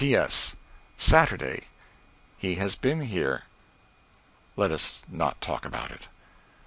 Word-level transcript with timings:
P.S. 0.01 0.55
Saturday. 0.97 1.65
He 2.35 2.55
has 2.55 2.73
been 2.73 3.01
here. 3.01 3.43
Let 4.55 4.71
us 4.71 4.99
not 5.07 5.39
talk 5.41 5.63
about 5.63 5.91
it. 5.91 6.07